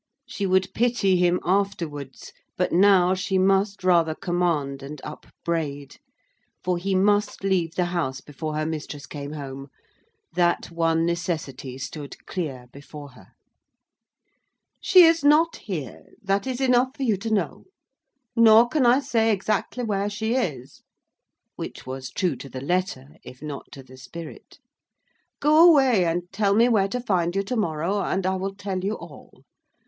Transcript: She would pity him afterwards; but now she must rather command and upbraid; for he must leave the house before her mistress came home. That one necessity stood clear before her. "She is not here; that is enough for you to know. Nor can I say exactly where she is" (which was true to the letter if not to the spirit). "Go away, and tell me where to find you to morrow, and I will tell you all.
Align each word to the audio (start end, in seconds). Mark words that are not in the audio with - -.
She 0.27 0.47
would 0.47 0.73
pity 0.73 1.17
him 1.17 1.39
afterwards; 1.45 2.33
but 2.57 2.71
now 2.71 3.13
she 3.13 3.37
must 3.37 3.83
rather 3.83 4.15
command 4.15 4.81
and 4.81 4.99
upbraid; 5.03 5.97
for 6.63 6.79
he 6.79 6.95
must 6.95 7.43
leave 7.43 7.75
the 7.75 7.85
house 7.93 8.19
before 8.19 8.55
her 8.55 8.65
mistress 8.65 9.05
came 9.05 9.33
home. 9.33 9.67
That 10.33 10.71
one 10.71 11.05
necessity 11.05 11.77
stood 11.77 12.17
clear 12.25 12.65
before 12.73 13.09
her. 13.09 13.33
"She 14.79 15.03
is 15.03 15.23
not 15.23 15.57
here; 15.57 16.07
that 16.23 16.47
is 16.47 16.59
enough 16.61 16.95
for 16.97 17.03
you 17.03 17.15
to 17.17 17.29
know. 17.31 17.65
Nor 18.35 18.69
can 18.69 18.87
I 18.87 19.01
say 19.01 19.31
exactly 19.31 19.83
where 19.83 20.09
she 20.09 20.33
is" 20.33 20.81
(which 21.57 21.85
was 21.85 22.09
true 22.09 22.35
to 22.37 22.49
the 22.49 22.59
letter 22.59 23.17
if 23.23 23.43
not 23.43 23.71
to 23.73 23.83
the 23.83 23.97
spirit). 23.97 24.57
"Go 25.39 25.69
away, 25.69 26.05
and 26.05 26.23
tell 26.31 26.55
me 26.55 26.67
where 26.69 26.87
to 26.87 26.99
find 27.01 27.35
you 27.35 27.43
to 27.43 27.55
morrow, 27.55 27.99
and 27.99 28.25
I 28.25 28.33
will 28.35 28.55
tell 28.55 28.79
you 28.83 28.95
all. 28.95 29.43